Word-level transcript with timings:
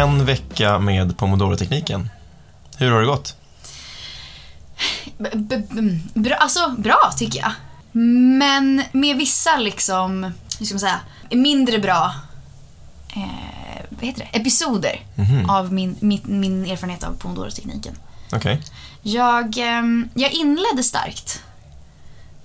en 0.00 0.24
vecka 0.24 0.78
med 0.78 1.16
Pomodoro-tekniken. 1.18 2.10
Hur 2.76 2.90
har 2.90 3.00
det 3.00 3.06
gått? 3.06 3.36
B- 5.18 5.30
b- 5.34 5.62
b- 5.70 5.98
bra, 6.14 6.34
alltså, 6.34 6.74
bra 6.78 7.12
tycker 7.16 7.40
jag. 7.40 7.52
Men 8.38 8.82
med 8.92 9.16
vissa 9.16 9.56
liksom, 9.56 10.32
hur 10.58 10.66
ska 10.66 10.74
man 10.74 10.80
säga, 10.80 11.00
mindre 11.30 11.78
bra 11.78 12.14
eh, 13.16 13.82
vad 13.88 14.04
heter 14.04 14.28
det? 14.32 14.38
episoder 14.38 15.00
Mhm. 15.14 15.50
av 15.50 15.72
min, 15.72 15.96
min, 16.00 16.20
min 16.26 16.66
erfarenhet 16.66 17.04
av 17.04 17.12
Pomodoro-tekniken. 17.18 17.94
Okej. 18.32 18.62
Jag, 19.02 19.58
ehm, 19.58 20.08
jag 20.14 20.32
inledde 20.32 20.82
starkt. 20.82 21.42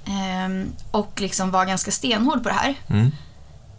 Ehm, 0.05 0.71
och 0.91 1.21
liksom 1.21 1.51
var 1.51 1.65
ganska 1.65 1.91
stenhård 1.91 2.43
på 2.43 2.49
det 2.49 2.55
här. 2.55 2.75
Mm. 2.90 3.12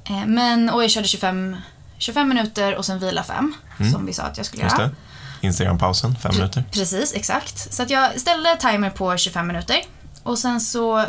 Eh, 0.05 0.27
men, 0.27 0.71
och 0.71 0.83
jag 0.85 0.91
körde 0.91 1.09
25, 1.09 1.57
25 1.99 2.29
minuter 2.29 2.77
och 2.77 2.85
sen 2.85 2.99
vila 2.99 3.23
5. 3.23 3.55
Som 3.93 4.07
vi 4.07 4.13
sa 4.13 4.23
att 4.23 4.37
jag 4.37 4.47
skulle 4.47 4.63
Mm. 4.63 4.71
Just 4.73 4.79
göra. 4.81 4.91
Instagram-pausen, 5.41 6.17
fem 6.23 6.33
minuter. 6.35 6.65
Precis, 6.73 7.15
exakt. 7.15 7.75
Så 7.75 7.83
att 7.83 7.91
jag 7.91 8.21
ställde 8.21 8.57
timer 8.57 8.91
på 8.91 9.17
25 9.17 9.47
minuter. 9.47 9.83
Och 10.23 10.39
sen 10.39 10.61
så 10.61 11.05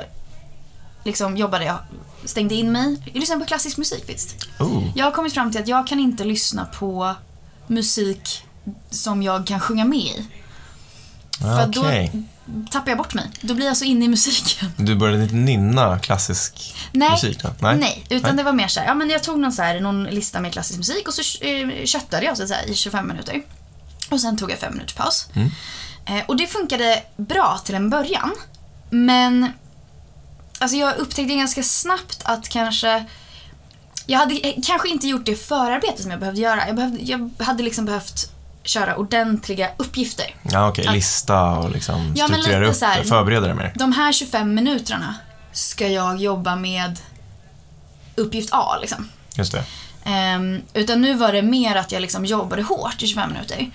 liksom 1.04 1.38
jobbade 1.38 1.66
jag, 1.66 1.78
stängde 2.26 2.56
in 2.56 2.72
mig. 2.72 2.98
Jag 3.14 3.20
lyssnade 3.20 3.42
på 3.42 3.48
klassisk 3.48 3.78
musik 3.78 4.04
visst. 4.08 4.46
Oh, 4.60 4.84
Jag 4.96 5.06
har 5.06 5.12
kommit 5.12 5.34
fram 5.34 5.52
till 5.52 5.62
att 5.62 5.68
jag 5.68 5.88
kan 5.88 6.00
inte 6.00 6.24
lyssna 6.24 6.66
på 6.66 7.16
musik 7.68 8.44
som 8.90 9.24
jag 9.24 9.48
kan 9.48 9.60
sjunga 9.60 9.86
med 9.86 10.00
i. 10.00 10.26
För 11.42 11.70
okej. 11.70 12.12
då 12.14 12.68
tappar 12.72 12.90
jag 12.92 12.98
bort 12.98 13.14
mig. 13.14 13.30
Då 13.42 13.54
blir 13.54 13.66
jag 13.66 13.78
så 13.78 13.86
inne 13.86 14.06
i 14.06 14.08
musiken. 14.08 14.72
Du 14.78 14.96
började 14.96 15.24
inte 15.24 15.36
nynna 15.36 16.00
klassisk 16.00 16.76
Nej, 16.92 17.12
musik 17.12 17.44
då? 17.44 17.50
Nej, 17.60 18.06
utan 18.10 18.30
Nej. 18.30 18.38
det 18.38 18.44
var 18.44 18.54
mer 18.54 18.68
så 18.68 18.80
här, 18.80 18.88
ja 18.88 18.94
men 18.94 19.10
jag 19.10 19.24
tog 19.24 19.40
någon, 19.40 19.52
så 19.52 19.62
här, 19.62 19.80
någon 19.80 20.04
lista 20.04 20.40
med 20.40 20.54
klassisk 20.54 20.78
musik 20.78 21.08
och 21.08 21.14
så 21.14 21.46
eh, 21.46 21.86
köttade 21.86 22.26
jag 22.26 22.38
så 22.38 22.48
säga, 22.48 22.66
i 22.66 22.76
25 22.76 23.08
minuter. 23.08 23.42
Och 24.10 24.22
sen 24.22 24.38
tog 24.38 24.52
jag 24.52 24.60
fem 24.60 24.74
minuters 24.74 24.96
paus. 24.96 25.28
Mm. 25.34 25.52
Eh, 26.06 26.26
och 26.26 26.38
det 26.38 26.48
funkade 26.48 27.04
bra 27.18 27.62
till 27.66 27.76
en 27.76 27.90
början. 27.90 28.32
Men 28.90 29.52
alltså 30.60 30.78
jag 30.78 30.98
upptäckte 30.98 31.36
ganska 31.36 31.64
snabbt 31.64 32.22
att 32.24 32.50
kanske 32.50 33.06
jag 34.06 34.20
hade 34.20 34.36
eh, 34.36 34.54
kanske 34.64 34.90
inte 34.90 35.08
gjort 35.08 35.26
det 35.26 35.36
förarbete 35.36 36.02
som 36.02 36.12
jag 36.12 36.20
behövde 36.20 36.42
göra. 36.42 36.68
Jag, 36.68 36.76
behövde, 36.76 37.02
jag 37.02 37.32
hade 37.40 37.64
liksom 37.64 37.86
behövt 37.86 38.32
köra 38.68 38.96
ordentliga 38.96 39.70
uppgifter. 39.78 40.36
Ja, 40.44 40.70
okej. 40.70 40.88
Att- 40.88 40.94
Lista 40.94 41.44
och 41.52 41.72
liksom 41.72 42.14
Ja, 42.16 42.26
strukturera 42.28 42.68
upp 42.68 42.80
det, 42.80 43.04
förbereda 43.10 43.48
det 43.48 43.54
mer. 43.54 43.72
De 43.76 43.92
här 43.94 44.12
25 44.14 44.54
minuterna 44.54 45.16
ska 45.52 45.88
jag 45.88 46.18
jobba 46.18 46.56
med 46.56 47.00
uppgift 48.16 48.50
A 48.52 48.78
liksom. 48.82 49.10
Just 49.36 49.52
det. 49.52 49.64
Ehm, 50.04 50.62
utan 50.74 51.02
nu 51.02 51.14
var 51.14 51.34
det 51.34 51.42
mer 51.42 51.76
att 51.76 51.92
jag 51.92 52.02
liksom 52.02 52.26
jobbade 52.26 52.62
hårt 52.64 53.04
i 53.04 53.08
25 53.08 53.34
minuter. 53.34 53.72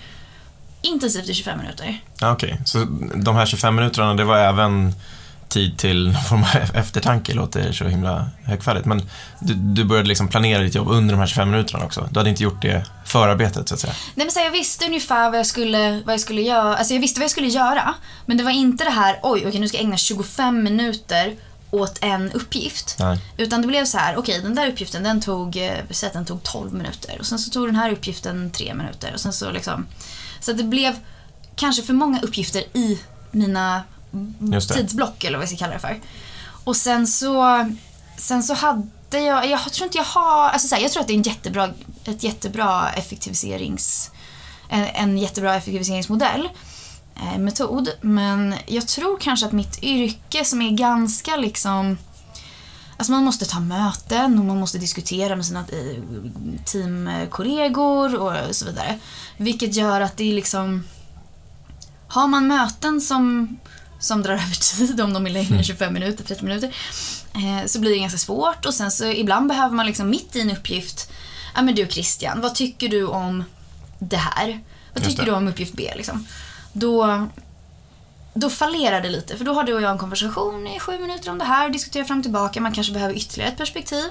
Intensivt 0.81 1.29
i 1.29 1.33
25 1.33 1.57
minuter. 1.59 2.01
Ja, 2.19 2.31
okej. 2.31 2.61
Så 2.65 2.77
de 3.15 3.35
här 3.35 3.45
25 3.45 3.75
minuterna, 3.75 4.13
det 4.13 4.23
var 4.23 4.37
även 4.37 4.93
tid 5.53 5.77
till 5.77 6.05
någon 6.05 6.23
form 6.23 6.43
av 6.43 6.49
eftertanke, 6.73 7.33
låter 7.33 7.71
så 7.71 7.85
himla 7.85 8.29
högfärdigt. 8.43 8.85
Men 8.85 9.01
du, 9.39 9.53
du 9.53 9.83
började 9.83 10.07
liksom 10.07 10.27
planera 10.27 10.63
ditt 10.63 10.75
jobb 10.75 10.87
under 10.87 11.13
de 11.13 11.19
här 11.19 11.27
25 11.27 11.51
minuterna 11.51 11.85
också. 11.85 12.09
Du 12.11 12.19
hade 12.19 12.29
inte 12.29 12.43
gjort 12.43 12.61
det 12.61 12.85
förarbetet, 13.05 13.69
så 13.69 13.73
att 13.73 13.79
säga. 13.79 13.93
Nej, 14.15 14.25
men 14.25 14.31
så 14.31 14.39
jag 14.39 14.51
visste 14.51 14.85
ungefär 14.85 15.29
vad 15.29 15.39
jag, 15.39 15.45
skulle, 15.45 16.01
vad 16.05 16.13
jag 16.13 16.19
skulle 16.19 16.41
göra. 16.41 16.77
Alltså 16.77 16.93
jag 16.93 17.01
visste 17.01 17.19
vad 17.19 17.23
jag 17.23 17.31
skulle 17.31 17.47
göra. 17.47 17.93
Men 18.25 18.37
det 18.37 18.43
var 18.43 18.51
inte 18.51 18.83
det 18.83 18.89
här, 18.89 19.19
oj, 19.23 19.43
okej 19.47 19.59
nu 19.59 19.67
ska 19.67 19.77
jag 19.77 19.83
ägna 19.83 19.97
25 19.97 20.63
minuter 20.63 21.35
åt 21.71 21.97
en 22.01 22.31
uppgift. 22.31 22.95
Nej. 22.99 23.19
Utan 23.37 23.61
det 23.61 23.67
blev 23.67 23.85
så 23.85 23.97
här, 23.97 24.17
okej 24.17 24.41
den 24.41 24.55
där 24.55 24.67
uppgiften 24.67 25.03
den 25.03 25.21
tog, 25.21 25.57
eh, 25.57 25.73
säg 25.89 26.07
att 26.07 26.13
den 26.13 26.25
tog 26.25 26.43
12 26.43 26.73
minuter. 26.73 27.17
Och 27.19 27.25
sen 27.25 27.39
så 27.39 27.49
tog 27.49 27.67
den 27.67 27.75
här 27.75 27.91
uppgiften 27.91 28.51
3 28.51 28.73
minuter. 28.73 29.11
Och 29.13 29.19
sen 29.19 29.33
så 29.33 29.51
liksom, 29.51 29.85
så 30.39 30.53
det 30.53 30.63
blev 30.63 30.95
kanske 31.55 31.83
för 31.83 31.93
många 31.93 32.19
uppgifter 32.21 32.63
i 32.73 32.99
mina 33.31 33.83
tidsblock 34.73 35.23
eller 35.23 35.37
vad 35.37 35.49
vi 35.49 35.55
ska 35.55 35.65
kalla 35.65 35.73
det 35.73 35.79
för. 35.79 35.99
Och 36.63 36.75
sen 36.75 37.07
så, 37.07 37.65
sen 38.17 38.43
så 38.43 38.53
hade 38.53 39.19
jag, 39.19 39.49
jag 39.49 39.73
tror 39.73 39.85
inte 39.85 39.97
jag 39.97 40.05
har, 40.05 40.49
alltså 40.49 40.67
så 40.67 40.75
här, 40.75 40.81
jag 40.81 40.91
tror 40.91 41.01
att 41.01 41.07
det 41.07 41.13
är 41.13 41.17
en 41.17 41.23
jättebra, 41.23 41.69
ett 42.05 42.23
jättebra 42.23 42.91
effektiviserings, 42.91 44.11
en, 44.69 44.85
en 44.85 45.17
jättebra 45.17 45.55
effektiviseringsmodell, 45.55 46.49
eh, 47.15 47.39
metod. 47.39 47.89
Men 48.01 48.55
jag 48.65 48.87
tror 48.87 49.17
kanske 49.17 49.45
att 49.45 49.51
mitt 49.51 49.83
yrke 49.83 50.45
som 50.45 50.61
är 50.61 50.71
ganska 50.71 51.35
liksom 51.35 51.97
Alltså 52.97 53.11
man 53.11 53.23
måste 53.23 53.45
ta 53.45 53.59
möten 53.59 54.39
och 54.39 54.45
man 54.45 54.59
måste 54.59 54.77
diskutera 54.77 55.35
med 55.35 55.45
sina 55.45 55.59
eh, 55.59 56.03
teamkollegor 56.65 58.15
och 58.15 58.55
så 58.55 58.65
vidare. 58.65 58.99
Vilket 59.37 59.75
gör 59.75 60.01
att 60.01 60.17
det 60.17 60.23
är 60.31 60.33
liksom... 60.33 60.83
Har 62.07 62.27
man 62.27 62.47
möten 62.47 63.01
som, 63.01 63.57
som 64.03 64.23
drar 64.23 64.33
över 64.33 64.77
tid, 64.77 65.01
om 65.01 65.13
de 65.13 65.25
är 65.25 65.29
längre 65.29 65.57
än 65.57 65.63
25 65.63 65.93
minuter, 65.93 66.23
30 66.23 66.45
minuter, 66.45 66.75
eh, 67.33 67.65
så 67.65 67.79
blir 67.79 67.91
det 67.91 67.97
ganska 67.97 68.17
svårt. 68.17 68.65
Och 68.65 68.73
sen 68.73 68.91
så 68.91 69.05
ibland 69.05 69.47
behöver 69.47 69.75
man 69.75 69.85
liksom 69.85 70.09
mitt 70.09 70.35
i 70.35 70.41
en 70.41 70.51
uppgift, 70.51 71.11
ja 71.55 71.61
men 71.61 71.75
du 71.75 71.87
Christian, 71.87 72.41
vad 72.41 72.55
tycker 72.55 72.89
du 72.89 73.05
om 73.05 73.43
det 73.99 74.17
här? 74.17 74.59
Vad 74.93 75.03
tycker 75.03 75.25
du 75.25 75.31
om 75.31 75.47
uppgift 75.47 75.73
B 75.73 75.93
liksom? 75.95 76.27
Då, 76.73 77.27
då 78.33 78.49
fallerar 78.49 79.01
det 79.01 79.09
lite, 79.09 79.37
för 79.37 79.45
då 79.45 79.53
har 79.53 79.63
du 79.63 79.73
och 79.73 79.81
jag 79.81 79.91
en 79.91 79.97
konversation 79.97 80.67
i 80.67 80.79
sju 80.79 80.99
minuter 80.99 81.31
om 81.31 81.37
det 81.37 81.45
här, 81.45 81.69
diskuterar 81.69 82.03
fram 82.03 82.17
och 82.17 82.23
tillbaka, 82.23 82.61
man 82.61 82.73
kanske 82.73 82.93
behöver 82.93 83.15
ytterligare 83.15 83.51
ett 83.51 83.57
perspektiv. 83.57 84.09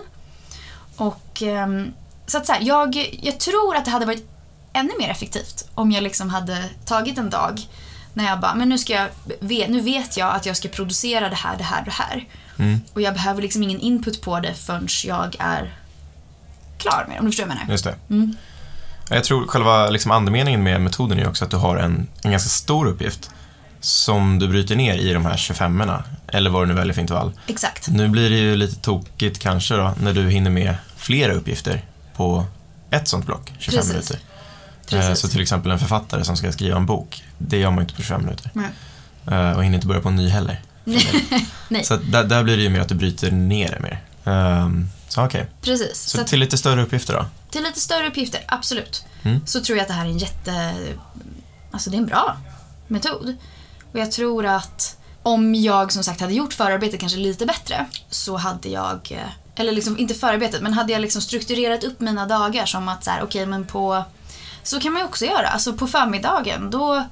Och 0.97 1.43
ehm, 1.43 1.93
så 2.27 2.39
att 2.39 2.47
så 2.47 2.53
här, 2.53 2.61
jag, 2.63 3.19
jag 3.23 3.41
tror 3.41 3.77
att 3.77 3.85
det 3.85 3.91
hade 3.91 4.07
varit 4.07 4.29
ännu 4.73 4.93
mer 4.99 5.09
effektivt 5.09 5.69
om 5.75 5.93
jag 5.93 6.03
liksom 6.03 6.31
hade 6.31 6.69
tagit 6.85 7.19
en 7.19 7.31
dag 7.31 7.61
när 8.15 8.25
jag 8.25 8.41
bara, 8.41 8.55
men 8.55 8.69
nu 8.69 8.79
ska 8.79 8.93
jag, 8.93 9.09
nu 9.71 9.81
vet 9.81 10.17
jag 10.17 10.35
att 10.35 10.47
jag 10.47 10.57
ska 10.57 10.69
producera 10.69 11.29
det 11.29 11.37
här, 11.37 11.57
det 11.57 11.65
här, 11.65 11.85
det 11.85 11.91
här. 11.91 12.27
Mm. 12.59 12.81
Och 12.93 13.01
jag 13.01 13.15
behöver 13.15 13.43
liksom 13.43 13.63
ingen 13.63 13.81
input 13.81 14.23
på 14.23 14.41
det 14.41 14.55
förrän 14.55 14.89
jag 15.05 15.37
är 15.39 15.75
klar 16.79 17.05
med 17.09 17.17
det, 17.17 17.21
om 17.21 17.25
du 17.25 17.31
förstår 17.31 17.45
vad 17.45 17.51
jag 17.51 17.59
menar. 17.59 17.73
Just 17.73 17.85
det. 17.85 17.95
Mm. 18.11 18.37
Jag 19.11 19.25
tror 19.25 19.47
själva 19.47 19.91
liksom 19.91 20.11
andemeningen 20.11 20.63
med 20.63 20.81
metoden 20.81 21.19
är 21.19 21.29
också 21.29 21.45
att 21.45 21.51
du 21.51 21.57
har 21.57 21.77
en, 21.77 22.07
en 22.23 22.31
ganska 22.31 22.49
stor 22.49 22.87
uppgift 22.87 23.31
som 23.81 24.39
du 24.39 24.49
bryter 24.49 24.77
ner 24.77 24.95
i 24.95 25.13
de 25.13 25.27
här 25.27 25.37
25 25.37 25.81
erna 25.81 26.05
eller 26.29 26.51
vad 26.51 26.63
du 26.63 26.67
nu 26.67 26.75
väljer 26.75 26.95
för 26.95 27.01
intervall. 27.01 27.33
Exakt. 27.47 27.89
Nu 27.89 28.09
blir 28.09 28.31
det 28.31 28.37
ju 28.37 28.57
lite 28.57 28.77
tokigt 28.77 29.39
kanske 29.39 29.75
då 29.75 29.95
när 30.01 30.13
du 30.13 30.31
hinner 30.31 30.51
med 30.51 30.75
flera 30.97 31.33
uppgifter 31.33 31.85
på 32.17 32.45
ett 32.91 33.09
sånt 33.09 33.27
block, 33.27 33.53
25 33.59 33.79
Precis. 33.79 33.93
minuter. 33.93 34.19
Precis. 34.97 35.09
Eh, 35.11 35.15
Så 35.15 35.29
till 35.29 35.41
exempel 35.41 35.71
en 35.73 35.79
författare 35.79 36.25
som 36.25 36.37
ska 36.37 36.53
skriva 36.53 36.77
en 36.77 36.87
bok, 36.87 37.25
det 37.39 37.59
gör 37.59 37.71
man 37.71 37.81
inte 37.81 37.95
på 37.95 38.03
25 38.03 38.21
minuter. 38.25 38.51
Nej. 38.55 38.71
Eh, 39.27 39.53
Och 39.53 39.65
hinner 39.65 39.75
inte 39.75 39.87
börja 39.87 40.01
på 40.01 40.09
en 40.09 40.17
ny 40.17 40.29
heller. 40.29 40.63
Nej. 41.69 41.85
Så 41.85 41.97
där, 41.97 42.25
där 42.25 42.43
blir 42.45 42.57
det 42.57 42.63
ju 42.63 42.69
mer 42.69 42.81
att 42.81 42.89
du 42.89 42.95
bryter 42.95 43.31
ner 43.31 43.71
det 43.71 43.81
mer. 43.81 44.01
Ehm, 44.25 44.89
Så 45.09 45.25
okej, 45.25 45.47
Precis. 45.63 46.01
så, 46.01 46.19
Så 46.19 46.25
till 46.25 46.41
lite 46.41 46.59
större 46.59 46.83
uppgifter 46.83 47.15
då? 47.15 47.27
till 47.51 47.63
lite 47.63 47.81
större 47.81 48.09
uppgifter, 48.09 48.41
absolut. 48.49 49.05
Mm. 49.23 49.47
Så 49.47 49.61
tror 49.61 49.79
jag 49.79 49.83
att 49.83 49.89
det 49.89 49.95
här 49.95 50.05
är 50.05 50.11
en 50.11 50.19
jätte... 50.19 50.75
Alltså 51.71 51.91
det 51.91 51.97
är 51.97 51.99
en 51.99 52.07
bra 52.07 52.37
metod. 52.89 53.37
Och 53.93 53.99
jag 53.99 54.13
tror 54.13 54.47
att 54.47 54.97
om 55.23 55.55
jag 55.55 55.93
som 55.93 56.05
sagt 56.05 56.21
hade 56.21 56.33
gjort 56.35 56.53
förarbetet 56.55 57.01
kanske 57.01 57.19
lite 57.19 57.47
bättre 57.47 57.87
så 58.11 58.37
hade 58.37 58.69
jag, 58.69 59.09
eh, 59.11 59.61
eller 59.61 59.73
liksom 59.73 59.99
inte 59.99 60.15
förarbetet, 60.15 60.63
men 60.63 60.73
hade 60.73 60.93
jag 60.93 61.03
liksom 61.03 61.23
strukturerat 61.23 61.85
upp 61.85 62.01
mina 62.01 62.27
dagar 62.27 62.67
som 62.67 62.89
att 62.89 63.05
så 63.05 63.11
här, 63.11 63.23
okej 63.23 63.47
men 63.47 63.65
på, 63.67 64.05
så 64.63 64.81
kan 64.81 64.93
man 64.93 65.03
ju 65.03 65.07
också 65.09 65.25
göra. 65.25 65.49
Alltså 65.49 65.73
på 65.73 65.87
förmiddagen 65.87 66.71
då, 66.71 67.05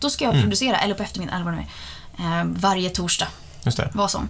då 0.00 0.10
ska 0.10 0.24
jag 0.24 0.32
Mm. 0.32 0.42
producera, 0.42 0.76
eller 0.76 0.94
på 0.94 1.02
eftermiddagen, 1.02 1.40
eller 1.42 1.50
vad 1.50 1.60
det 1.60 1.66
nu 2.20 2.24
är, 2.28 2.40
eh, 2.40 2.44
varje 2.46 2.90
torsdag 2.90 3.28
Just 3.62 3.76
det. 3.76 3.90
vad 3.92 4.10
som. 4.10 4.28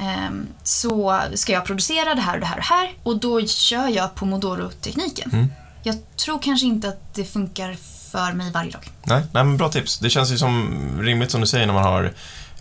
Ehm, 0.00 0.46
så 0.62 1.20
ska 1.34 1.52
jag 1.52 1.64
producera 1.64 2.14
det 2.14 2.20
här 2.20 2.34
och 2.34 2.40
det 2.40 2.46
här 2.46 2.54
och 2.56 2.60
det 2.62 2.74
här 2.74 2.94
och 3.02 3.16
då 3.20 3.46
kör 3.46 3.88
jag 3.88 4.14
Pomodoro-tekniken. 4.14 5.30
Mm. 5.32 5.52
Jag 5.82 5.96
tror 6.16 6.38
kanske 6.42 6.66
inte 6.66 6.88
att 6.88 7.14
det 7.14 7.24
funkar 7.24 7.76
för 8.12 8.32
mig 8.32 8.50
varje 8.50 8.70
dag. 8.70 8.90
Nej, 9.02 9.22
nej, 9.32 9.44
men 9.44 9.56
bra 9.56 9.68
tips. 9.68 9.98
Det 9.98 10.10
känns 10.10 10.30
ju 10.32 10.38
som 10.38 10.68
rimligt 11.02 11.30
som 11.30 11.40
du 11.40 11.46
säger 11.46 11.66
när 11.66 11.74
man 11.74 11.82
har 11.84 12.12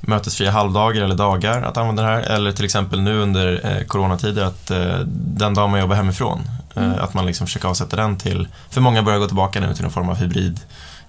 mötesfria 0.01 0.51
halvdagar 0.51 1.03
eller 1.03 1.15
dagar 1.15 1.61
att 1.61 1.77
använda 1.77 2.03
det 2.03 2.09
här. 2.09 2.21
Eller 2.21 2.51
till 2.51 2.65
exempel 2.65 3.01
nu 3.01 3.19
under 3.21 3.61
eh, 3.77 3.83
coronatider 3.85 4.43
att 4.43 4.71
eh, 4.71 4.99
den 5.15 5.53
dag 5.53 5.69
man 5.69 5.79
jobbar 5.79 5.95
hemifrån, 5.95 6.41
Mm. 6.83 6.99
att 6.99 7.13
man 7.13 7.25
liksom 7.25 7.47
försöker 7.47 7.67
avsätta 7.67 7.95
den 7.95 8.17
till, 8.17 8.47
för 8.69 8.81
många 8.81 9.03
börjar 9.03 9.19
gå 9.19 9.27
tillbaka 9.27 9.59
nu 9.59 9.73
till 9.73 9.83
någon 9.83 9.91
form 9.91 10.09
av 10.09 10.15
hybrid. 10.15 10.59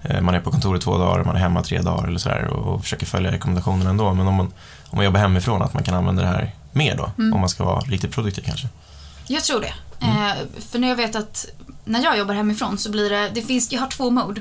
Eh, 0.03 0.21
man 0.21 0.35
är 0.35 0.41
på 0.41 0.51
kontoret 0.51 0.83
två 0.83 0.99
dagar, 0.99 1.25
man 1.25 1.37
är 1.37 1.41
hemma 1.41 1.63
tre 1.63 1.81
dagar 1.83 2.09
eller 2.09 2.19
sådär 2.19 2.47
och, 2.47 2.75
och 2.75 2.83
försöker 2.83 3.07
följa 3.07 3.33
rekommendationerna 3.33 3.91
ändå. 3.91 4.15
Men 4.15 4.27
om 4.27 4.35
man, 4.35 4.47
om 4.91 4.97
man 4.97 5.05
jobbar 5.05 5.21
hemifrån, 5.21 5.63
att 5.63 5.75
man 5.75 5.83
kan 5.83 5.95
använda 5.95 6.23
det 6.23 6.29
här 6.29 6.55
mer 6.73 6.97
då, 6.97 7.11
Mm. 7.19 7.33
om 7.35 7.41
man 7.41 7.49
ska 7.49 7.65
vara 7.65 7.81
riktigt 7.81 8.13
produktiv 8.13 8.43
kanske. 8.47 8.69
Jag 9.27 9.45
tror 9.45 9.61
det. 9.61 9.75
Mm. 10.07 10.17
Eh, 10.27 10.35
för 10.71 10.79
när 10.79 10.89
jag 10.89 10.97
vet 10.97 11.17
att 11.17 11.47
när 11.85 12.03
jag 12.03 12.19
jobbar 12.19 12.35
hemifrån 12.35 12.79
så 12.79 12.91
blir 12.91 13.11
det, 13.11 13.31
det 13.35 13.43
finns, 13.43 13.73
jag 13.73 13.81
har 13.81 13.89
två 13.89 14.11
mode. 14.11 14.41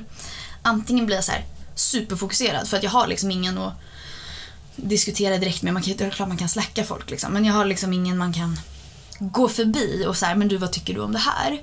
Antingen 0.62 1.06
blir 1.06 1.16
jag 1.16 1.24
så 1.26 1.32
här 1.32 1.46
superfokuserad 1.76 2.68
för 2.68 2.78
att 2.78 2.84
jag 2.84 2.92
har 2.92 3.08
liksom 3.08 3.32
ingen 3.32 3.58
att 3.58 3.74
diskutera 4.76 5.38
direkt 5.38 5.62
med. 5.64 5.74
Man 5.74 5.84
kan, 5.84 5.94
det 5.98 6.06
är 6.06 6.10
klart 6.10 6.28
man 6.28 6.38
kan 6.38 6.50
släcka 6.50 6.84
folk 6.84 7.10
liksom. 7.10 7.34
Men 7.34 7.46
jag 7.46 7.54
har 7.54 7.66
liksom 7.66 7.94
ingen 7.94 8.18
man 8.18 8.34
kan 8.34 8.60
gå 9.20 9.50
förbi 9.50 10.06
och 10.08 10.18
så 10.18 10.26
här, 10.26 10.36
men 10.36 10.48
du 10.48 10.58
vad 10.58 10.72
tycker 10.72 10.94
du 10.94 11.00
om 11.02 11.12
det 11.12 11.20
här? 11.20 11.60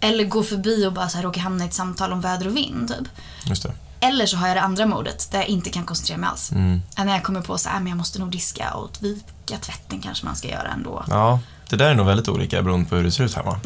Eller 0.00 0.24
gå 0.24 0.42
förbi 0.42 0.86
och 0.86 0.92
bara 0.92 1.08
så 1.08 1.16
här 1.16 1.24
råka 1.24 1.40
hamna 1.40 1.64
i 1.64 1.66
ett 1.68 1.74
samtal 1.74 2.12
om 2.12 2.20
väder 2.20 2.46
och 2.48 2.56
vind. 2.56 2.88
Typ. 2.88 3.08
Just 3.46 3.62
det. 3.62 3.72
Eller 4.00 4.26
så 4.26 4.36
har 4.36 4.48
jag 4.48 4.56
det 4.56 4.60
andra 4.60 4.86
modet 4.86 5.28
där 5.32 5.38
jag 5.38 5.48
inte 5.48 5.70
kan 5.70 5.84
koncentrera 5.84 6.18
mig 6.18 6.28
alls. 6.30 6.52
Mm. 6.52 6.82
När 6.98 7.12
jag 7.12 7.22
kommer 7.22 7.40
på 7.40 7.58
så 7.58 7.68
här, 7.68 7.78
men 7.80 7.86
jag 7.88 7.96
måste 7.96 8.18
nog 8.18 8.30
diska 8.30 8.70
och 8.74 8.90
vika 9.00 9.56
tvätten 9.60 10.00
kanske 10.00 10.26
man 10.26 10.36
ska 10.36 10.48
göra 10.48 10.68
ändå. 10.68 11.04
Ja, 11.10 11.40
det 11.68 11.76
där 11.76 11.90
är 11.90 11.94
nog 11.94 12.06
väldigt 12.06 12.28
olika 12.28 12.62
beroende 12.62 12.88
på 12.90 12.96
hur 12.96 13.04
det 13.04 13.10
ser 13.12 13.24
ut 13.24 13.34
hemma. 13.34 13.60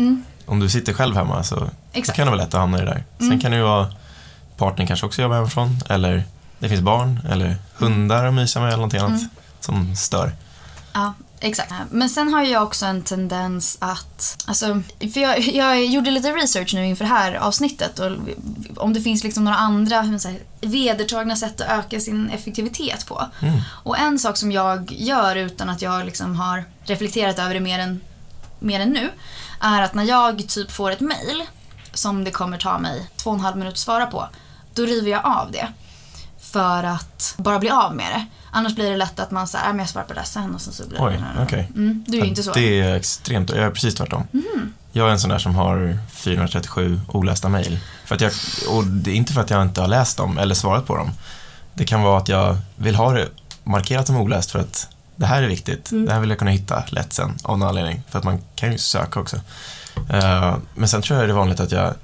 Om 0.46 0.60
du 0.60 0.68
sitter 0.68 0.92
själv 0.92 1.16
hemma 1.16 1.42
så, 1.44 1.56
Mm. 1.56 2.04
Kan 2.06 2.26
det 2.26 2.30
vara 2.30 2.34
lätt 2.42 2.54
att 2.54 2.60
hamna 2.60 2.78
i 2.78 2.80
det 2.80 2.86
där. 2.86 3.04
Sen 3.18 3.40
kan 3.40 3.50
det 3.50 3.56
ju 3.56 3.62
vara 3.62 3.92
partnern 4.56 4.86
kanske 4.86 5.06
också 5.06 5.22
jobbar 5.22 5.36
hemifrån 5.36 5.78
eller 5.88 6.24
det 6.58 6.68
finns 6.68 6.80
barn 6.80 7.20
eller 7.28 7.56
hundar 7.74 8.24
att 8.24 8.34
mysa 8.34 8.60
med 8.60 8.66
eller 8.68 8.76
någonting 8.76 9.00
annat 9.00 9.10
Mm. 9.20 9.28
som 9.60 9.96
stör. 9.96 10.32
Ja, 10.92 11.12
exakt. 11.44 11.72
Men 11.90 12.08
sen 12.08 12.32
har 12.32 12.42
jag 12.42 12.62
också 12.62 12.86
en 12.86 13.02
tendens 13.02 13.76
att... 13.80 14.44
Alltså, 14.46 14.82
för 15.14 15.20
jag, 15.20 15.40
jag 15.40 15.86
gjorde 15.86 16.10
lite 16.10 16.32
research 16.32 16.74
nu 16.74 16.86
inför 16.86 17.04
det 17.04 17.10
här 17.10 17.34
avsnittet 17.34 17.98
och 17.98 18.12
om 18.76 18.92
det 18.92 19.00
finns 19.00 19.24
liksom 19.24 19.44
några 19.44 19.56
andra 19.56 20.18
säger, 20.18 20.40
vedertagna 20.60 21.36
sätt 21.36 21.60
att 21.60 21.70
öka 21.78 22.00
sin 22.00 22.30
effektivitet 22.30 23.06
på. 23.06 23.28
Mm. 23.40 23.60
Och 23.68 23.98
en 23.98 24.18
sak 24.18 24.36
som 24.36 24.52
jag 24.52 24.92
gör 24.92 25.36
utan 25.36 25.68
att 25.68 25.82
jag 25.82 26.04
liksom 26.04 26.36
har 26.36 26.64
reflekterat 26.84 27.38
över 27.38 27.54
det 27.54 27.60
mer 27.60 27.78
än, 27.78 28.00
mer 28.58 28.80
än 28.80 28.90
nu 28.90 29.10
är 29.60 29.82
att 29.82 29.94
när 29.94 30.04
jag 30.04 30.48
typ 30.48 30.70
får 30.70 30.90
ett 30.90 31.00
mail 31.00 31.42
som 31.92 32.24
det 32.24 32.30
kommer 32.30 32.58
ta 32.58 32.78
mig 32.78 33.10
två 33.16 33.30
och 33.30 33.36
en 33.36 33.42
halv 33.42 33.56
minut 33.56 33.72
att 33.72 33.78
svara 33.78 34.06
på, 34.06 34.28
då 34.74 34.82
river 34.82 35.10
jag 35.10 35.26
av 35.26 35.52
det. 35.52 35.68
För 36.54 36.84
att 36.84 37.34
bara 37.36 37.58
bli 37.58 37.70
av 37.70 37.94
med 37.94 38.06
det. 38.12 38.26
Annars 38.50 38.74
blir 38.74 38.90
det 38.90 38.96
lätt 38.96 39.20
att 39.20 39.30
man 39.30 39.46
säger, 39.46 39.68
men 39.68 39.78
jag 39.78 39.88
svarar 39.88 40.06
på 40.06 40.14
det 40.14 40.24
sen 40.24 40.54
och 40.54 40.60
sen 40.60 40.72
så 40.72 40.88
blir 40.88 41.02
Oj, 41.02 41.22
det... 41.36 41.42
okej. 41.42 41.70
Mm, 41.74 42.04
du 42.08 42.18
är 42.18 42.22
ju 42.22 42.28
inte 42.28 42.42
så. 42.42 42.52
Det 42.52 42.80
är 42.80 42.94
extremt, 42.94 43.50
jag 43.50 43.58
är 43.58 43.70
precis 43.70 43.94
tvärtom. 43.94 44.26
Jag 44.92 45.08
är 45.08 45.12
en 45.12 45.20
sån 45.20 45.30
där 45.30 45.38
som 45.38 45.54
har 45.54 45.98
437 46.12 47.00
olästa 47.08 47.48
mejl. 47.48 47.78
Och 48.68 48.84
det 48.84 49.10
är 49.10 49.14
inte 49.14 49.32
för 49.32 49.40
att 49.40 49.50
jag 49.50 49.62
inte 49.62 49.80
har 49.80 49.88
läst 49.88 50.16
dem 50.16 50.38
eller 50.38 50.54
svarat 50.54 50.86
på 50.86 50.96
dem. 50.96 51.10
Det 51.74 51.84
kan 51.84 52.02
vara 52.02 52.18
att 52.18 52.28
jag 52.28 52.56
vill 52.76 52.94
ha 52.94 53.12
det 53.12 53.28
markerat 53.64 54.06
som 54.06 54.16
oläst 54.16 54.50
för 54.50 54.58
att 54.58 54.88
det 55.16 55.26
här 55.26 55.42
är 55.42 55.48
viktigt. 55.48 55.90
Det 55.90 56.12
här 56.12 56.20
vill 56.20 56.30
jag 56.30 56.38
kunna 56.38 56.50
hitta 56.50 56.84
lätt 56.88 57.12
sen 57.12 57.34
av 57.42 57.58
någon 57.58 57.68
anledning. 57.68 58.02
För 58.08 58.18
att 58.18 58.24
man 58.24 58.38
kan 58.54 58.72
ju 58.72 58.78
söka 58.78 59.20
också. 59.20 59.36
Eh, 60.10 60.56
men 60.74 60.88
sen 60.88 61.02
tror 61.02 61.18
jag 61.18 61.28
det 61.28 61.32
är 61.32 61.36
vanligt 61.36 61.60
att 61.60 61.72
jag 61.72 61.94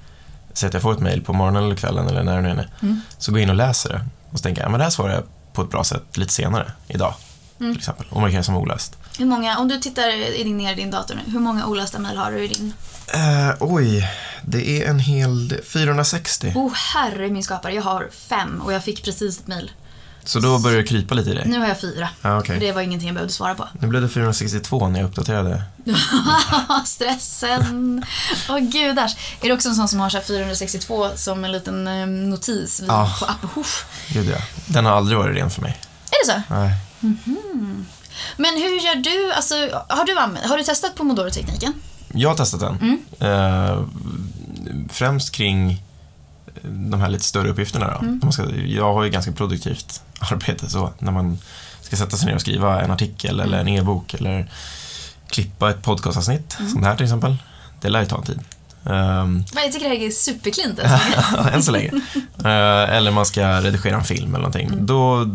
säger 0.52 0.69
att 0.70 0.75
jag 0.75 0.82
får 0.82 0.93
ett 0.93 1.00
mejl 1.00 1.23
på 1.23 1.32
morgonen 1.32 1.64
eller 1.64 1.76
kvällen 1.76 2.08
eller 2.08 2.23
när 2.23 2.37
det 2.37 2.43
nu 2.43 2.49
är. 2.49 2.69
Mm. 2.82 3.00
Så 3.19 3.32
går 3.32 3.41
jag 3.41 3.43
in 3.43 3.50
och 3.50 3.56
läser 3.56 3.88
det 3.88 4.00
och 4.31 4.38
så 4.38 4.43
tänker 4.43 4.62
jag, 4.62 4.67
ja, 4.67 4.71
men 4.71 4.79
det 4.79 4.85
här 4.85 4.91
svarar 4.91 5.15
jag 5.15 5.25
på 5.53 5.62
ett 5.62 5.71
bra 5.71 5.85
sätt 5.85 6.17
lite 6.17 6.32
senare 6.32 6.73
idag. 6.88 7.15
Mm. 7.61 7.73
Till 7.73 7.79
exempel. 7.79 8.06
Och 8.11 8.21
markerar 8.21 8.43
som 8.43 8.56
oläst. 8.56 8.97
Hur 9.19 9.27
många, 9.27 9.59
om 9.59 9.69
du 9.69 9.79
tittar 9.79 10.09
i 10.41 10.44
din, 10.44 10.56
ner 10.56 10.73
i 10.73 10.75
din 10.75 10.91
dator 10.91 11.15
nu, 11.15 11.32
hur 11.32 11.41
många 11.41 11.67
olästa 11.67 11.99
mejl 11.99 12.17
har 12.17 12.32
du 12.32 12.44
i 12.44 12.49
din? 12.49 12.73
Eh, 13.15 13.55
oj, 13.61 14.11
det 14.43 14.82
är 14.82 14.91
en 14.91 14.99
hel 14.99 15.55
460. 15.65 16.53
Oh 16.56 16.73
herre 16.75 17.29
min 17.29 17.43
skapare, 17.43 17.75
jag 17.75 17.82
har 17.82 18.09
fem 18.12 18.61
och 18.65 18.73
jag 18.73 18.85
fick 18.85 19.05
precis 19.05 19.41
ett 19.41 19.47
mejl. 19.47 19.71
Så 20.25 20.41
då 20.41 20.59
börjar 20.59 20.77
det 20.79 20.85
krypa 20.85 21.15
lite 21.15 21.31
i 21.31 21.35
dig? 21.35 21.49
Nu 21.49 21.59
har 21.59 21.67
jag 21.67 21.81
fyra. 21.81 22.09
Okej. 22.23 22.55
För 22.57 22.67
det 22.67 22.73
var 22.73 22.83
ingenting 22.83 23.09
jag 23.09 23.15
behövde 23.15 23.33
svara 23.35 23.55
på. 23.55 23.69
Nu 23.81 23.87
blev 23.89 24.03
det 24.03 24.09
462 24.09 24.89
när 24.89 25.01
jag 25.01 25.09
uppdaterade. 25.09 25.63
Stressen. 26.87 28.05
Åh 28.49 28.59
gudars. 28.59 29.17
Är 29.41 29.49
det 29.49 29.55
också 29.55 29.69
en 29.69 29.75
sån 29.75 29.89
som 29.89 30.01
har 30.01 30.11
så 30.11 30.17
här 30.17 30.25
462 30.25 31.09
som 31.17 31.45
en 31.45 31.53
liten 31.53 31.87
eh, 31.89 32.07
notis 32.07 32.81
vid, 32.81 32.89
Ja. 32.89 33.17
på 33.21 33.25
appen? 33.27 33.49
Uff. 33.57 33.87
Gud 34.09 34.29
ja. 34.29 34.39
Den 34.67 34.85
har 34.87 34.93
aldrig 34.93 35.19
varit 35.19 35.37
ren 35.37 35.51
för 35.51 35.63
mig. 35.63 35.81
Är 36.11 36.27
det 36.27 36.33
så? 36.33 36.55
Nej. 36.55 36.73
Men 38.37 38.55
hur 38.57 38.81
gör 38.87 38.95
du? 38.95 39.33
Alltså, 39.33 39.55
har, 39.89 40.05
du 40.05 40.49
har 40.49 40.57
du 40.59 40.65
testat 40.65 40.95
Pomodoro-tekniken? 40.95 41.73
Jag 42.15 42.29
har 42.29 42.37
testat 42.37 42.61
den. 42.61 42.99
Eh, 43.31 43.85
främst 44.89 45.33
kring 45.33 45.83
de 46.63 47.01
här 47.01 47.09
lite 47.09 47.25
större 47.25 47.49
uppgifterna. 47.51 48.01
Då. 48.23 48.33
Ska, 48.33 48.51
jag 48.57 48.95
har 48.95 49.05
ju 49.05 49.11
ganska 49.11 49.33
produktivt 49.33 50.03
arbete 50.21 50.71
så 50.71 50.91
när 50.99 51.13
man 51.13 51.39
ska 51.81 51.97
sätta 51.97 52.17
sig 52.17 52.27
ner 52.27 52.35
och 52.35 52.41
skriva 52.41 52.83
en 52.83 52.91
artikel 52.91 53.41
eller 53.41 53.59
en 53.59 53.69
e-bok 53.69 54.15
eller 54.15 54.51
klippa 55.29 55.71
ett 55.71 55.83
podcastavsnitt, 55.83 56.53
som 56.73 56.81
det 56.81 56.89
här 56.89 56.97
till 56.97 57.05
exempel. 57.05 57.37
Det 57.81 57.89
lär 57.89 58.01
ju 58.01 58.07
ta 58.07 58.17
en 58.17 58.23
tid. 58.23 58.41
Men 58.83 59.45
Jag 59.55 59.73
tycker 59.73 59.89
det 59.89 59.97
här 59.97 60.07
är 60.07 60.11
superklint. 60.11 60.81
Alltså. 60.85 61.55
än 61.55 61.63
så 61.63 61.73
länge. 61.73 61.91
Eh, 62.45 62.97
eller 62.97 63.11
man 63.11 63.27
ska 63.27 63.61
redigera 63.61 63.97
en 63.97 64.05
film 64.05 64.35
eller 64.35 64.39
någonting. 64.39 64.87
Då, 64.87 65.27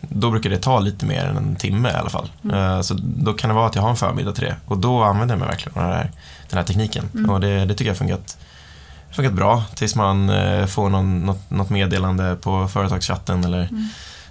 då 0.00 0.30
brukar 0.30 0.50
det 0.50 0.58
ta 0.58 0.80
lite 0.80 1.06
mer 1.06 1.24
än 1.24 1.36
en 1.36 1.56
timme 1.56 1.90
i 1.90 1.92
alla 1.92 2.10
fall. 2.10 2.30
Eh, 2.52 2.80
så 2.80 2.94
då 3.00 3.32
kan 3.32 3.48
det 3.50 3.54
vara 3.54 3.66
att 3.66 3.74
jag 3.74 3.82
har 3.82 3.90
en 3.90 3.96
förmiddag 3.96 4.32
till 4.32 4.44
det. 4.44 4.56
Och 4.66 4.78
då 4.78 5.02
använder 5.02 5.34
jag 5.34 5.40
mig 5.40 5.48
verkligen 5.48 5.78
av 5.78 5.84
den 5.84 5.92
här, 5.92 6.10
den 6.48 6.58
här 6.58 6.64
tekniken. 6.64 7.30
Och 7.30 7.40
det, 7.40 7.64
det 7.64 7.74
tycker 7.74 7.84
jag 7.84 7.94
har 7.94 7.98
funkat, 7.98 8.38
funkat 9.10 9.32
bra 9.32 9.64
tills 9.74 9.94
man 9.94 10.30
eh, 10.30 10.66
får 10.66 10.88
någon, 10.88 11.18
något, 11.20 11.50
något 11.50 11.70
meddelande 11.70 12.36
på 12.40 12.68
företagschatten 12.68 13.44
eller 13.44 13.68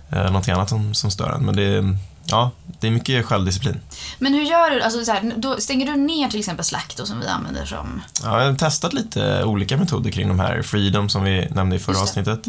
eh, 0.09 0.23
någonting 0.25 0.53
annat 0.53 0.69
som, 0.69 0.93
som 0.93 1.11
stör 1.11 1.29
en. 1.29 1.45
Men 1.45 1.55
det, 1.55 1.97
ja, 2.25 2.51
det 2.79 2.87
är 2.87 2.91
mycket 2.91 3.25
självdisciplin. 3.25 3.79
Men 4.19 4.33
hur 4.33 4.41
gör 4.41 4.69
du? 4.69 4.81
Alltså, 4.81 5.05
så 5.05 5.11
här, 5.11 5.33
då 5.37 5.57
stänger 5.59 5.85
du 5.85 5.95
ner 5.95 6.29
till 6.29 6.39
exempel 6.39 6.65
Slack 6.65 6.93
då, 6.97 7.05
som 7.05 7.19
vi 7.19 7.27
använder 7.27 7.65
som... 7.65 8.01
Ja, 8.23 8.41
jag 8.41 8.49
har 8.49 8.55
testat 8.55 8.93
lite 8.93 9.43
olika 9.43 9.77
metoder 9.77 10.11
kring 10.11 10.27
de 10.27 10.39
här 10.39 10.61
Freedom 10.61 11.09
som 11.09 11.23
vi 11.23 11.47
nämnde 11.51 11.75
i 11.75 11.79
förra 11.79 12.01
avsnittet. 12.01 12.47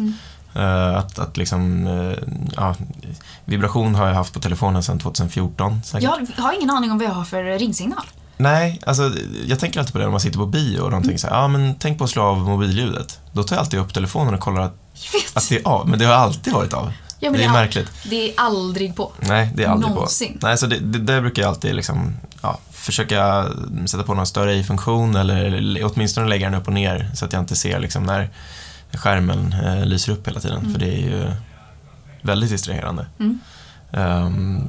Eh, 0.55 0.97
att, 0.97 1.19
att 1.19 1.37
liksom, 1.37 1.87
eh, 1.87 2.17
ja, 2.55 2.75
vibration 3.45 3.95
har 3.95 4.07
jag 4.07 4.13
haft 4.13 4.33
på 4.33 4.39
telefonen 4.39 4.83
sedan 4.83 4.99
2014 4.99 5.81
säkert. 5.83 6.09
Jag 6.37 6.43
har 6.43 6.53
ingen 6.53 6.69
aning 6.69 6.91
om 6.91 6.97
vad 6.97 7.07
jag 7.07 7.13
har 7.13 7.25
för 7.25 7.43
ringsignal. 7.43 8.03
Nej, 8.37 8.79
alltså 8.85 9.11
jag 9.47 9.59
tänker 9.59 9.79
alltid 9.79 9.93
på 9.93 9.99
det 9.99 10.05
när 10.05 10.11
man 10.11 10.19
sitter 10.19 10.37
på 10.37 10.45
bio 10.45 10.79
och 10.79 10.91
någonting 10.91 11.19
så 11.19 11.27
här, 11.27 11.35
ja 11.35 11.47
men 11.47 11.75
tänk 11.79 11.97
på 11.97 12.03
att 12.03 12.09
slå 12.09 12.23
av 12.23 12.37
mobilljudet. 12.37 13.19
Då 13.31 13.43
tar 13.43 13.55
jag 13.55 13.61
alltid 13.61 13.79
upp 13.79 13.93
telefonen 13.93 14.33
och 14.33 14.39
kollar 14.39 14.61
att, 14.61 14.75
att 15.33 15.49
det 15.49 15.55
är 15.55 15.67
av, 15.67 15.89
men 15.89 15.99
det 15.99 16.05
har 16.05 16.13
alltid 16.13 16.53
varit 16.53 16.73
av. 16.73 16.93
Ja, 17.19 17.31
det 17.31 17.43
är 17.43 17.49
märkligt. 17.51 17.91
Det 18.09 18.29
är 18.29 18.33
aldrig 18.37 18.95
på. 18.95 19.11
Nej, 19.19 19.51
det 19.55 19.63
är 19.63 19.67
aldrig 19.67 19.91
Någonsin. 19.91 20.37
på. 20.39 20.47
Nej, 20.47 20.57
så 20.57 20.65
det, 20.67 20.79
det 20.79 20.99
där 20.99 21.21
brukar 21.21 21.41
jag 21.41 21.49
alltid 21.49 21.75
liksom, 21.75 22.15
ja, 22.41 22.59
försöka 22.71 23.45
sätta 23.85 24.03
på 24.03 24.13
någon 24.13 24.27
större 24.27 24.53
i-funktion 24.55 25.15
eller 25.15 25.79
åtminstone 25.83 26.27
lägga 26.27 26.49
den 26.49 26.59
upp 26.61 26.67
och 26.67 26.73
ner 26.73 27.11
så 27.15 27.25
att 27.25 27.33
jag 27.33 27.41
inte 27.41 27.55
ser 27.55 27.79
liksom 27.79 28.03
när 28.03 28.29
skärmen 28.93 29.53
eh, 29.53 29.85
lyser 29.85 30.11
upp 30.13 30.27
hela 30.27 30.39
tiden. 30.39 30.71
För 30.73 30.79
det 30.79 30.87
är 30.87 30.99
ju 31.01 31.31
väldigt 32.21 32.49
distraherande. 32.49 33.05
Mm. 33.19 33.39
Ehm, 33.91 34.67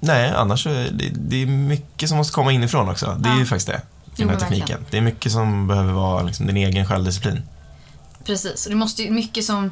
nej, 0.00 0.32
annars 0.36 0.64
det, 0.64 0.90
det 1.12 1.42
är 1.42 1.46
mycket 1.46 2.08
som 2.08 2.18
måste 2.18 2.32
komma 2.34 2.52
inifrån 2.52 2.88
också. 2.88 3.16
Det 3.20 3.28
är 3.28 3.32
Ja. 3.32 3.38
ju 3.38 3.46
faktiskt 3.46 3.66
det. 3.66 3.80
Den 4.16 4.28
här 4.28 4.36
verkligen. 4.36 4.60
tekniken. 4.66 4.84
Det 4.90 4.96
är 4.96 5.00
mycket 5.00 5.32
som 5.32 5.66
behöver 5.68 5.92
vara 5.92 6.22
liksom, 6.22 6.46
din 6.46 6.56
egen 6.56 6.86
självdisciplin. 6.86 7.42
Precis. 8.24 8.66
Och 8.66 8.70
det 8.70 8.76
måste 8.76 9.02
ju 9.02 9.10
mycket 9.10 9.44
som... 9.44 9.70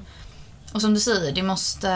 Och 0.74 0.80
som 0.80 0.94
du 0.94 1.00
säger, 1.00 1.32
det 1.32 1.42
måste... 1.42 1.88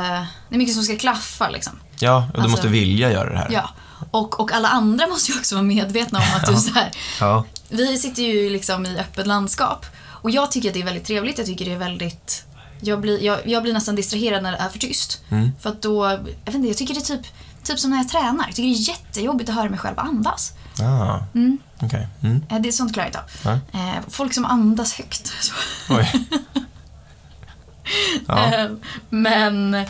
Det 0.48 0.54
är 0.54 0.58
mycket 0.58 0.74
som 0.74 0.84
ska 0.84 0.96
klaffa 0.96 1.48
liksom. 1.50 1.72
Ja, 2.00 2.16
och 2.16 2.22
du 2.32 2.34
Alltså- 2.34 2.50
måste 2.50 2.68
vilja 2.68 3.12
göra 3.12 3.30
det 3.30 3.38
här. 3.38 3.48
Ja. 3.50 3.70
Och, 4.10 4.40
och 4.40 4.52
alla 4.52 4.68
andra 4.68 5.06
måste 5.08 5.32
ju 5.32 5.38
också 5.38 5.54
vara 5.54 5.62
medvetna 5.64 6.18
om 6.18 6.24
att 6.36 6.46
du 6.46 6.56
så 6.56 6.72
här, 6.74 6.90
Ja. 7.20 7.44
Vi 7.68 7.98
sitter 7.98 8.22
ju 8.22 8.50
liksom 8.50 8.86
i 8.86 8.98
öppet 8.98 9.26
landskap. 9.26 9.86
Och 10.06 10.30
jag 10.30 10.50
tycker 10.52 10.68
att 10.68 10.74
det 10.74 10.80
är 10.80 10.84
väldigt 10.84 11.04
trevligt. 11.04 11.38
Jag 11.38 11.46
tycker 11.46 11.64
det 11.64 11.72
är 11.72 11.78
väldigt... 11.78 12.44
Jag 12.80 13.00
blir, 13.00 13.22
jag, 13.22 13.38
jag 13.46 13.62
blir 13.62 13.72
nästan 13.72 13.94
distraherad 13.96 14.42
när 14.42 14.52
det 14.52 14.58
är 14.58 14.68
för 14.68 14.78
tyst. 14.78 15.20
Mm. 15.28 15.50
För 15.60 15.70
att 15.70 15.82
då... 15.82 16.06
Jag 16.10 16.18
vet 16.44 16.54
inte, 16.54 16.68
jag 16.68 16.76
tycker 16.76 16.94
det 16.94 17.00
är 17.00 17.16
typ, 17.16 17.26
typ 17.62 17.78
som 17.78 17.90
när 17.90 17.96
jag 17.96 18.08
tränar. 18.08 18.44
Jag 18.46 18.56
tycker 18.56 18.68
det 18.68 18.74
är 18.74 18.88
jättejobbigt 18.88 19.50
att 19.50 19.56
höra 19.56 19.70
mig 19.70 19.78
själv 19.78 19.98
andas. 19.98 20.52
Ah, 20.80 21.18
Mm. 21.34 21.58
okej. 21.82 22.08
Mm. 22.22 22.42
Eh, 22.50 22.58
Det 22.60 22.68
är 22.68 22.72
sånt 22.72 22.92
klarar 22.94 23.10
jag 23.12 23.20
inte 23.44 23.50
av. 23.50 23.80
Eh, 23.80 23.94
folk 24.08 24.34
som 24.34 24.44
andas 24.44 24.92
högt. 24.94 25.32
Oj. 25.90 26.26
Ja. 28.26 28.44
Eh, 28.54 28.70
Men, 29.10 29.70
nej 29.70 29.86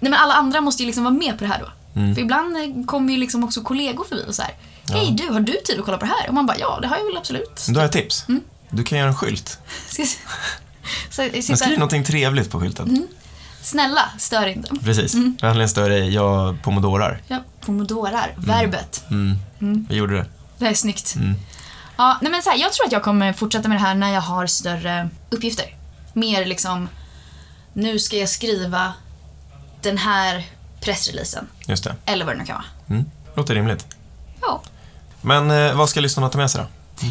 men 0.00 0.14
alla 0.14 0.34
andra 0.34 0.60
måste 0.60 0.82
ju 0.82 0.86
liksom 0.86 1.04
vara 1.04 1.14
med 1.14 1.38
på 1.38 1.44
det 1.44 1.50
här 1.50 1.60
då. 1.60 2.00
Mm. 2.00 2.14
För 2.14 2.22
ibland 2.22 2.56
eh, 2.56 2.84
kommer 2.86 3.12
ju 3.12 3.18
liksom 3.18 3.44
också 3.44 3.62
kollegor 3.62 4.04
förbi 4.04 4.24
och 4.28 4.34
så 4.34 4.42
här. 4.42 4.54
Hej 4.88 5.10
du, 5.10 5.32
har 5.32 5.40
du 5.40 5.52
tid 5.52 5.78
att 5.78 5.84
kolla 5.84 5.98
på 5.98 6.04
det 6.06 6.12
här? 6.20 6.28
Och 6.28 6.34
man 6.34 6.46
bara, 6.46 6.58
ja 6.58 6.78
det 6.82 6.88
har 6.88 6.96
jag 6.96 7.04
väl 7.04 7.16
absolut. 7.16 7.66
Då 7.68 7.80
har 7.80 7.86
ett 7.86 7.92
tips. 7.92 8.28
Mm. 8.28 8.40
Du 8.70 8.82
kan 8.84 8.98
göra 8.98 9.08
en 9.08 9.14
skylt. 9.16 9.58
Ska, 9.88 10.04
så, 11.10 11.22
Men 11.32 11.42
sitta, 11.42 11.56
skriv 11.56 11.78
någonting 11.78 12.04
trevligt 12.04 12.50
på 12.50 12.60
skylten. 12.60 12.88
Mm. 12.88 13.06
snälla, 13.62 14.10
stör 14.18 14.46
inte. 14.46 14.74
Precis. 14.84 15.14
Vänligen 15.40 15.68
stör 15.68 15.90
dig, 15.90 16.14
jag 16.14 16.62
pomodorar. 16.62 17.20
Ja, 17.28 17.38
pomodorar, 17.60 18.34
verbet. 18.36 19.04
Mm. 19.10 19.86
Jag 19.88 19.98
gjorde 19.98 20.14
det. 20.16 20.26
Det 20.58 20.66
är 20.66 20.74
snyggt. 20.74 21.14
Mm. 21.16 21.34
Ja, 21.96 22.18
nej 22.22 22.30
men 22.32 22.42
så 22.42 22.50
här, 22.50 22.56
jag 22.58 22.72
tror 22.72 22.86
att 22.86 22.92
jag 22.92 23.02
kommer 23.02 23.32
fortsätta 23.32 23.68
med 23.68 23.76
det 23.76 23.82
här 23.82 23.94
när 23.94 24.12
jag 24.12 24.20
har 24.20 24.46
större 24.46 25.08
uppgifter. 25.30 25.66
Mer 26.12 26.46
liksom, 26.46 26.88
nu 27.72 27.98
ska 27.98 28.16
jag 28.16 28.28
skriva 28.28 28.94
den 29.80 29.98
här 29.98 30.44
pressreleasen. 30.80 31.48
Just 31.66 31.84
det. 31.84 31.94
Eller 32.06 32.24
vad 32.24 32.34
det 32.34 32.38
nu 32.38 32.44
kan 32.44 32.54
vara. 32.56 32.66
Mm. 32.90 33.10
Låter 33.34 33.54
rimligt. 33.54 33.86
Ja. 34.40 34.62
Men 35.20 35.50
eh, 35.50 35.74
vad 35.74 35.88
ska 35.88 36.00
lyssnarna 36.00 36.28
ta 36.28 36.38
med 36.38 36.50
sig 36.50 36.60
då? 36.60 36.66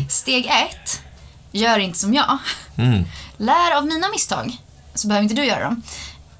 Steg 0.09 0.45
ett, 0.45 1.01
gör 1.51 1.79
inte 1.79 1.99
som 1.99 2.13
jag. 2.13 2.37
Mm. 2.77 3.03
Lär 3.37 3.77
av 3.77 3.85
mina 3.85 4.09
misstag, 4.09 4.57
så 4.93 5.07
behöver 5.07 5.23
inte 5.23 5.35
du 5.35 5.45
göra 5.45 5.63
dem. 5.63 5.81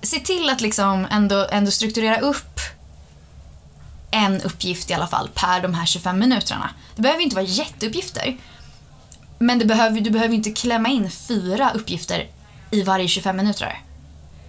Se 0.01 0.19
till 0.19 0.49
att 0.49 0.61
liksom 0.61 1.07
ändå, 1.11 1.47
ändå 1.51 1.71
strukturera 1.71 2.19
upp 2.19 2.59
en 4.11 4.41
uppgift 4.41 4.89
i 4.89 4.93
alla 4.93 5.07
fall 5.07 5.29
per 5.33 5.61
de 5.61 5.73
här 5.73 5.85
25 5.85 6.19
minuterna. 6.19 6.69
Det 6.95 7.01
behöver 7.01 7.23
inte 7.23 7.35
vara 7.35 7.45
jätteuppgifter. 7.45 8.37
Men 9.39 9.67
behöver, 9.67 10.01
du 10.01 10.09
behöver 10.09 10.35
inte 10.35 10.51
klämma 10.51 10.89
in 10.89 11.11
fyra 11.11 11.71
uppgifter 11.71 12.27
i 12.71 12.83
varje 12.83 13.07
25 13.07 13.37
minuter. 13.37 13.81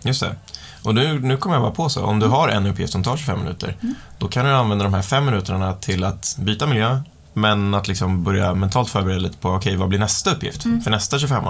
Just 0.03 0.21
det. 0.21 0.35
Och 0.83 0.95
nu, 0.95 1.19
nu 1.21 1.37
kommer 1.37 1.57
jag 1.57 1.63
bara 1.63 1.73
på 1.73 1.89
så, 1.89 2.05
om 2.05 2.19
du 2.19 2.27
har 2.27 2.49
en 2.49 2.67
uppgift 2.67 2.93
som 2.93 3.03
tar 3.03 3.17
25 3.17 3.39
minuter, 3.39 3.77
då 4.19 4.29
kan 4.29 4.45
du 4.45 4.51
använda 4.53 4.85
de 4.85 4.95
här 4.95 5.03
fem 5.03 5.25
minuterna 5.25 5.73
till 5.73 6.05
att 6.05 6.37
byta 6.39 6.67
miljö, 6.67 7.01
men 7.33 7.75
att 7.75 7.89
liksom 7.89 8.25
börja 8.25 8.55
mentalt 8.55 8.91
förbereda 8.91 9.21
lite 9.21 9.37
på, 9.39 9.51
okej, 9.51 9.77
vad 9.77 9.89
blir 9.89 9.99
nästa 9.99 10.31
uppgift 10.31 10.63
för 10.63 10.91
nästa 10.91 11.19
25 11.19 11.45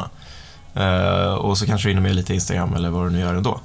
uh, 0.76 1.34
Och 1.34 1.58
så 1.58 1.66
kanske 1.66 1.88
du 1.88 1.90
hinner 1.90 2.02
med 2.02 2.14
lite 2.16 2.34
Instagram 2.34 2.74
eller 2.74 2.90
vad 2.90 3.06
du 3.06 3.10
nu 3.10 3.20
gör 3.20 3.34
ändå. 3.34 3.60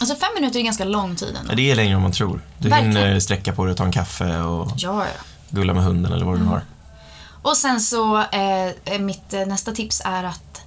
Alltså 0.00 0.16
fem 0.16 0.28
minuter 0.34 0.58
är 0.58 0.64
ganska 0.64 0.84
lång 0.84 1.16
tid 1.16 1.36
ändå. 1.40 1.54
Det 1.54 1.70
är 1.70 1.74
längre 1.76 1.94
än 1.94 2.02
man 2.02 2.12
tror. 2.12 2.40
Du 2.58 2.68
Verkligen. 2.68 2.96
hinner 2.96 3.20
sträcka 3.20 3.52
på 3.52 3.64
dig 3.64 3.72
och 3.72 3.78
ta 3.78 3.84
en 3.84 3.92
kaffe 3.92 4.38
och 4.40 4.72
Ja, 4.76 5.04
ja. 5.04 5.22
gulla 5.50 5.74
med 5.74 5.84
hunden 5.84 6.12
eller 6.12 6.26
vad 6.26 6.34
du 6.34 6.38
nu 6.38 6.46
har. 6.46 6.62
Och 7.42 7.56
sen 7.56 7.80
så, 7.80 8.18
eh, 8.18 8.98
mitt 9.00 9.32
eh, 9.34 9.46
nästa 9.46 9.72
tips 9.72 10.02
är 10.04 10.24
att 10.24 10.60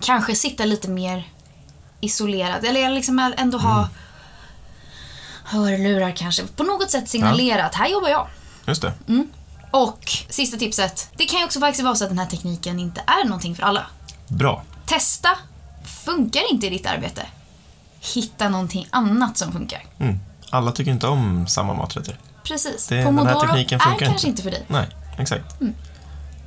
kanske 0.00 0.34
sitta 0.34 0.64
lite 0.64 0.90
mer 0.90 1.28
isolerad. 2.00 2.64
Eller 2.64 2.90
liksom 2.90 3.32
ändå 3.36 3.58
ha 3.58 3.88
hörlurar 5.44 6.16
kanske. 6.16 6.42
På 6.56 6.62
något 6.62 6.90
sätt 6.90 7.08
signalera 7.08 7.64
att 7.66 7.74
här 7.74 7.88
jobbar 7.88 8.08
jag. 8.08 8.26
Just 8.66 8.82
det. 8.82 8.92
Och 9.70 10.10
sista 10.28 10.56
tipset. 10.56 11.08
Det 11.16 11.24
kan 11.24 11.38
ju 11.38 11.44
också 11.44 11.60
faktiskt 11.60 11.84
vara 11.84 11.94
så 11.94 12.04
att 12.04 12.10
den 12.10 12.18
här 12.18 12.26
tekniken 12.26 12.78
inte 12.78 13.02
är 13.06 13.24
någonting 13.24 13.54
för 13.54 13.62
alla. 13.62 13.86
Bra. 14.28 14.62
Testa. 14.86 15.28
Funkar 16.04 16.52
inte 16.52 16.66
i 16.66 16.70
ditt 16.70 16.86
arbete? 16.86 17.26
Hitta 18.14 18.48
någonting 18.48 18.86
annat 18.90 19.38
som 19.38 19.52
funkar. 19.52 19.84
Mm. 19.98 20.20
Alla 20.50 20.72
tycker 20.72 20.90
inte 20.90 21.06
om 21.06 21.46
samma 21.46 21.74
maträtter. 21.74 22.18
Precis. 22.44 22.86
Det- 22.86 22.94
den 22.94 23.04
här 23.04 23.12
Pomodoro 23.12 23.40
tekniken 23.48 23.80
är 23.80 23.84
funkar 23.84 24.06
kanske 24.06 24.28
inte. 24.28 24.42
för 24.42 24.50
dig. 24.50 24.64
Nej, 24.68 24.88
exakt. 25.18 25.44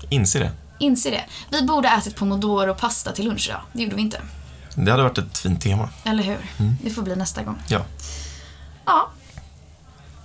Inse 0.09 0.39
det. 0.39 0.51
Inse 0.79 1.09
det. 1.09 1.23
Vi 1.49 1.61
borde 1.61 1.87
ätit 1.89 2.15
pomodoro-pasta 2.15 3.11
till 3.11 3.25
lunch 3.25 3.47
idag. 3.49 3.61
Det 3.73 3.83
gjorde 3.83 3.95
vi 3.95 4.01
inte. 4.01 4.21
Det 4.75 4.91
hade 4.91 5.03
varit 5.03 5.17
ett 5.17 5.37
fint 5.37 5.61
tema. 5.61 5.89
Eller 6.03 6.23
hur? 6.23 6.37
Det 6.83 6.89
får 6.89 7.01
bli 7.01 7.15
nästa 7.15 7.43
gång. 7.43 7.55
Ja. 7.67 7.81
Ja, 8.85 9.09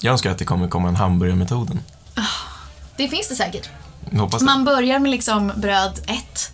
Jag 0.00 0.12
önskar 0.12 0.31
att 0.31 0.38
det 0.38 0.45
kommer 0.45 0.69
komma 0.69 0.88
en 0.88 0.97
hamburgermetoden. 0.97 1.81
det 2.97 3.09
finns 3.09 3.28
det 3.28 3.35
säkert. 3.35 3.69
Jag 4.11 4.19
hoppas 4.21 4.38
det. 4.40 4.45
Man 4.45 4.64
börjar 4.64 4.99
med 4.99 5.11
liksom 5.11 5.52
bröd 5.57 6.00
ett. 6.07 6.52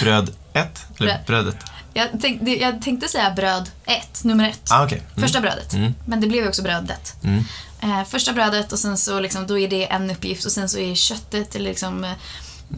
Bröd 0.00 0.30
ett, 0.52 0.86
eller 0.98 1.06
Bröd. 1.12 1.20
brödet. 1.26 1.56
jag, 1.94 2.20
tänkte, 2.20 2.50
jag 2.50 2.82
tänkte 2.82 3.08
säga 3.08 3.30
bröd 3.30 3.70
ett, 3.84 4.24
nummer 4.24 4.48
ett. 4.48 4.70
Ah, 4.72 4.84
okej. 4.84 4.98
Mm. 4.98 5.22
Första 5.22 5.40
brödet. 5.40 5.72
Mm. 5.72 5.94
Men 6.06 6.20
det 6.20 6.26
blev 6.26 6.42
ju 6.42 6.48
också 6.48 6.62
brödet. 6.62 7.14
Mm. 7.24 7.44
Eh, 7.80 8.04
första 8.04 8.32
brödet 8.32 8.72
och 8.72 8.78
sen 8.78 8.98
så 8.98 9.20
liksom, 9.20 9.46
då 9.46 9.58
är 9.58 9.68
det 9.68 9.92
en 9.92 10.10
uppgift 10.10 10.44
och 10.44 10.52
sen 10.52 10.68
så 10.68 10.78
är 10.78 10.94
köttet 10.94 11.54
eller 11.54 11.64
liksom... 11.70 12.04
eh, 12.04 12.12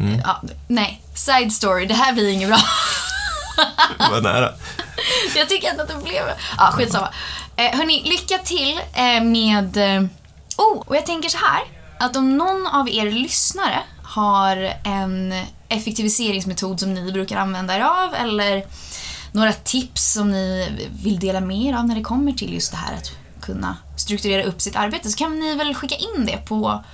Mm. 0.00 0.20
Ja, 0.24 0.42
nej, 0.68 1.02
side 1.14 1.52
story. 1.52 1.86
Det 1.86 1.94
här 1.94 2.12
blir 2.12 2.28
inget 2.28 2.48
bra. 2.48 2.58
Vad 4.10 4.22
nära. 4.22 4.52
jag 5.36 5.48
tycker 5.48 5.70
ändå 5.70 5.82
att 5.82 5.88
det 5.88 6.04
blev... 6.04 6.22
Ja, 6.58 6.70
skitsamma. 6.72 7.08
Eh, 7.56 7.78
hörni, 7.78 8.02
lycka 8.04 8.38
till 8.38 8.80
eh, 8.94 9.22
med... 9.22 9.76
Eh, 9.76 10.02
oh, 10.56 10.82
och 10.86 10.96
jag 10.96 11.06
tänker 11.06 11.28
så 11.28 11.38
här. 11.38 11.60
Att 12.00 12.16
om 12.16 12.36
någon 12.36 12.66
av 12.66 12.88
er 12.88 13.10
lyssnare 13.10 13.82
har 14.02 14.56
en 14.84 15.34
effektiviseringsmetod 15.68 16.80
som 16.80 16.94
ni 16.94 17.12
brukar 17.12 17.36
använda 17.36 17.76
er 17.76 17.80
av 17.80 18.14
eller 18.14 18.66
några 19.32 19.52
tips 19.52 20.12
som 20.12 20.30
ni 20.30 20.68
vill 21.02 21.18
dela 21.18 21.40
med 21.40 21.56
er 21.56 21.74
av 21.76 21.86
när 21.86 21.94
det 21.94 22.02
kommer 22.02 22.32
till 22.32 22.54
just 22.54 22.70
det 22.70 22.76
här 22.76 22.96
att 22.96 23.12
kunna 23.40 23.76
strukturera 23.96 24.42
upp 24.42 24.60
sitt 24.60 24.76
arbete 24.76 25.08
så 25.08 25.18
kan 25.18 25.40
ni 25.40 25.54
väl 25.54 25.74
skicka 25.74 25.94
in 25.94 26.26
det 26.26 26.36
på 26.36 26.84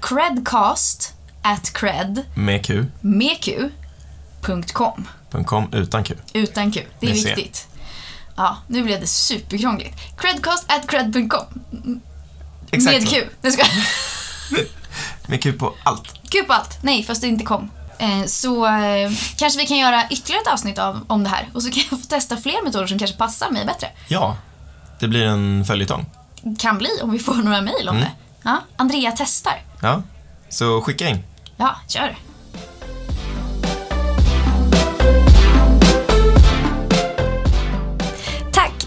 credcast 0.00 1.14
at 1.42 1.72
cred 1.72 2.24
Med 2.34 2.66
Q. 2.66 2.84
med 3.00 3.40
q.com 3.40 4.62
.com 4.62 5.08
utan 5.72 6.04
Q. 6.04 6.14
utan 6.32 6.72
Q. 6.72 6.82
Det 7.00 7.10
är 7.10 7.14
C. 7.14 7.34
viktigt. 7.34 7.66
Ja, 8.36 8.56
nu 8.66 8.82
blev 8.82 9.00
det 9.00 9.06
superkrångligt. 9.06 9.96
Credcast 10.18 10.64
at 10.68 10.86
cred.com. 10.90 12.00
Exakt 12.70 13.00
Med. 13.00 13.08
Q. 13.08 13.28
Nu 13.42 13.52
ska 13.52 13.64
Med 15.26 15.42
Q 15.42 15.52
på 15.52 15.74
allt. 15.84 16.14
Q 16.30 16.42
på 16.46 16.52
allt. 16.52 16.78
Nej, 16.82 17.02
fast 17.04 17.20
det 17.20 17.26
inte 17.28 17.44
kom. 17.44 17.70
Eh, 17.98 18.24
Så 18.26 18.66
eh, 18.66 19.10
kanske 19.36 19.58
vi 19.60 19.66
kan 19.66 19.76
göra 19.78 20.04
ytterligare 20.10 20.42
ett 20.42 20.48
avsnitt 20.52 20.78
av, 20.78 21.04
om 21.06 21.24
det 21.24 21.30
här. 21.30 21.48
Och 21.54 21.62
så 21.62 21.70
kan 21.70 21.82
jag 21.90 22.00
få 22.00 22.06
testa 22.06 22.36
fler 22.36 22.64
metoder 22.64 22.86
som 22.86 22.98
kanske 22.98 23.16
passar 23.16 23.50
mig 23.50 23.66
bättre. 23.66 23.88
Ja. 24.08 24.36
Det 25.00 25.08
blir 25.08 25.24
en 25.26 25.64
följetong. 25.64 26.06
Kan 26.58 26.78
bli 26.78 26.88
om 27.02 27.10
vi 27.10 27.18
får 27.18 27.34
några 27.34 27.60
mejl 27.60 27.88
om 27.88 27.96
Mm. 27.96 28.08
det. 28.08 28.12
Ja, 28.42 28.60
Andrea 28.76 29.12
testar. 29.16 29.62
Ja. 29.82 30.02
Så 30.48 30.80
skicka 30.82 31.08
in. 31.08 31.24
Ja, 31.56 31.76
kör. 31.88 32.16